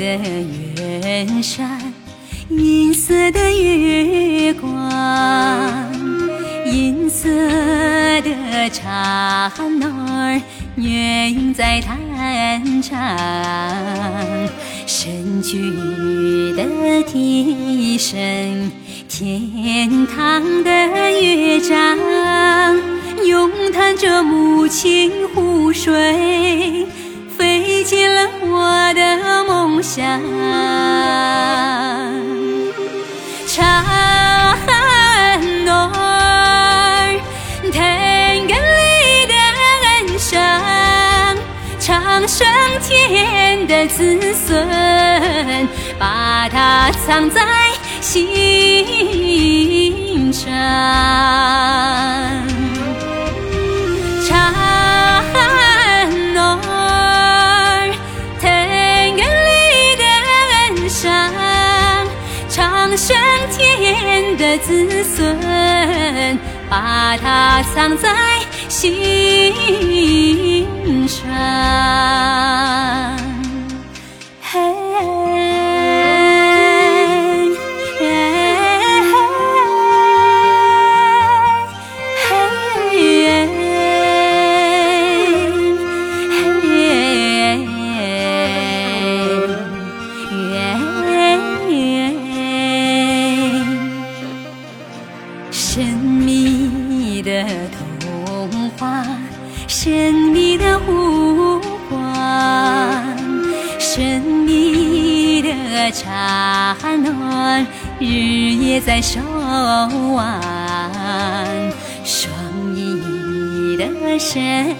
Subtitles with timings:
[0.00, 1.78] 的远山，
[2.48, 5.92] 银色的月光，
[6.64, 7.28] 银色
[8.22, 10.40] 的蝉儿
[10.76, 12.98] 远在弹唱，
[14.86, 15.60] 神曲
[16.56, 18.70] 的笛声，
[19.06, 20.70] 天堂的
[21.20, 21.98] 乐章，
[23.26, 26.86] 咏叹着母亲湖水。
[27.90, 30.22] 进了我的梦乡。
[33.48, 34.56] 唱儿
[37.72, 39.34] 天根里的
[40.06, 40.38] 恩赏，
[41.80, 42.46] 唱升
[42.80, 47.42] 天的子孙，把它藏在
[48.00, 48.22] 心
[50.32, 50.48] 上。
[64.50, 65.38] 的子孙，
[66.68, 68.08] 把它藏在
[68.68, 70.66] 心
[71.06, 71.30] 上。
[74.42, 74.58] 嘿
[96.10, 99.06] 神秘的童话，
[99.68, 103.16] 神秘的湖光，
[103.78, 107.64] 神秘的茶暖，
[108.00, 109.20] 日夜在守
[110.12, 110.42] 望。
[112.04, 112.32] 双
[112.74, 114.74] 翼的神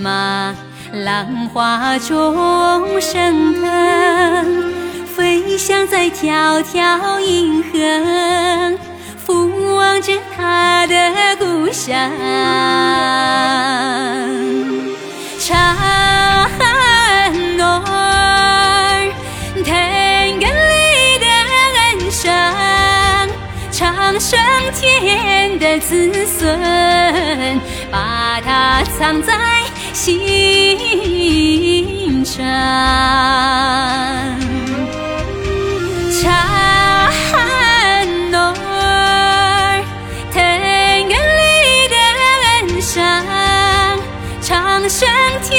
[0.00, 0.54] 马，
[0.92, 4.72] 浪花中升腾，
[5.16, 8.78] 飞翔在迢迢银河。
[9.26, 10.47] 俯望着他
[11.38, 12.10] 故乡，
[15.40, 16.50] 唱儿
[19.64, 21.26] 天根里的
[21.76, 22.28] 恩赏，
[23.70, 24.38] 长生
[24.74, 27.60] 天的子孙，
[27.90, 29.32] 把它藏在
[29.92, 30.18] 心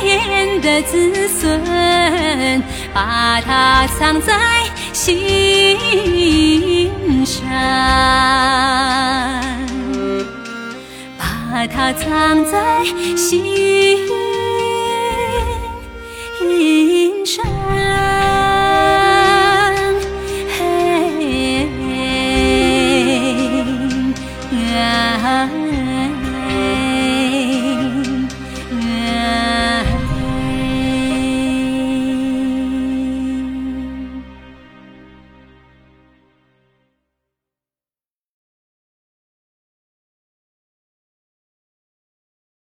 [0.00, 2.62] 天的子孙，
[2.92, 4.34] 把它藏在
[4.92, 5.76] 心
[7.24, 7.40] 上，
[11.18, 12.84] 把它藏在
[13.16, 13.89] 心